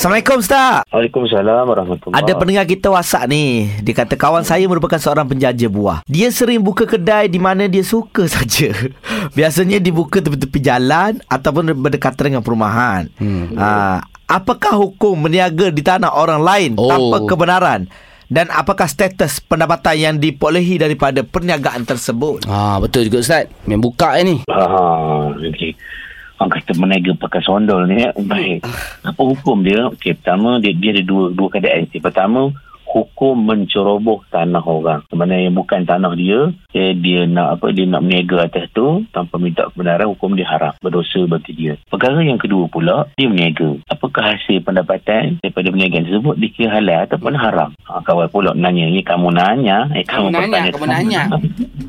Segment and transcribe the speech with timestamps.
[0.00, 0.80] Assalamualaikum Ustaz.
[0.96, 3.68] Waalaikumsalam warahmatullahi Ada pendengar kita WhatsApp ni.
[3.84, 6.00] Dia kata kawan saya merupakan seorang penjaja buah.
[6.08, 8.72] Dia sering buka kedai di mana dia suka saja.
[9.36, 13.12] Biasanya dibuka tepi-tepi jalan ataupun berdekatan dengan perumahan.
[13.20, 13.52] Hmm.
[13.60, 16.88] Ha, apakah hukum berniaga di tanah orang lain Oh.
[16.88, 17.84] tanpa kebenaran?
[18.24, 22.48] Dan apakah status pendapatan yang diperolehi daripada perniagaan tersebut?
[22.48, 23.52] Ah betul juga Ustaz.
[23.68, 24.36] Main buka eh, ni.
[24.48, 24.64] Ha,
[25.36, 25.76] okay.
[26.40, 28.00] Orang kata menega pakai sondol ni.
[28.00, 28.16] ya.
[28.16, 28.64] Baik.
[29.04, 29.92] Apa hukum dia?
[29.92, 31.84] Okey, pertama dia, dia ada dua dua keadaan.
[31.92, 32.48] Yang pertama,
[32.90, 35.04] hukum menceroboh tanah orang.
[35.12, 39.36] Mana yang bukan tanah dia, eh, dia nak apa dia nak meniaga atas tu tanpa
[39.36, 40.72] minta kebenaran, hukum dia haram.
[40.80, 41.76] Berdosa bagi dia.
[41.86, 43.76] Perkara yang kedua pula, dia meniaga.
[43.86, 47.70] Apakah hasil pendapatan daripada perniagaan tersebut dikira halal ataupun haram?
[47.84, 51.22] Ha, kawan pula nanya, ni kamu nanya, eh Kamu kamu, nanya, kamu nanya.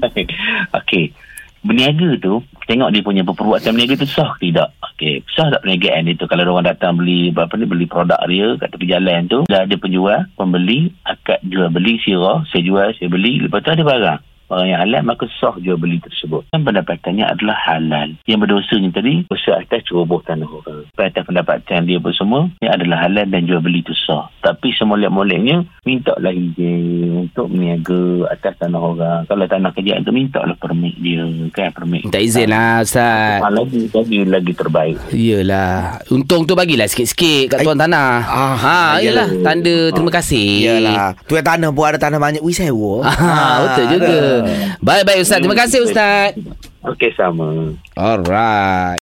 [0.83, 1.15] Okey.
[1.61, 4.73] Berniaga tu, tengok dia punya perbuatan berniaga tu sah tidak.
[4.81, 8.57] Okey, sah tak perniagaan dia tu kalau orang datang beli apa ni beli produk dia
[8.57, 13.09] kat tepi jalan tu, dah ada penjual, pembeli, akad jual beli sirah, saya jual, saya
[13.13, 14.21] beli, lepas tu ada barang.
[14.49, 16.49] Barang yang halal maka sah jual beli tersebut.
[16.49, 18.17] Dan pendapatannya adalah halal.
[18.25, 20.89] Yang berdosanya tadi, dosa atas ceroboh tanah orang.
[20.97, 24.30] Atas pendapatan dia pun semua, adalah halal dan jual beli itu sah.
[24.41, 29.19] Tapi semolek-moleknya, minta lah izin untuk meniaga atas tanah orang.
[29.25, 31.21] Kalau tanah kerjaan tu, minta lah permit dia.
[31.53, 32.01] Kan permit.
[32.03, 33.37] Minta izin lah Ustaz.
[33.37, 34.97] Ha, lagi, lagi, lagi terbaik.
[35.11, 39.43] Yelah Untung tu bagilah sikit-sikit Kat tuan tanah Ah, ha, Yelah yelah.
[39.45, 41.13] Tanda terima kasih Yalah.
[41.23, 42.41] Tu yang tanah pun ada tanah banyak.
[42.41, 43.05] Wih sewa.
[43.21, 44.19] Ah, betul juga.
[44.81, 45.39] Baik-baik Ustaz.
[45.39, 46.33] Terima kasih Ustaz.
[46.81, 47.77] Okey, sama.
[47.93, 48.89] Alright.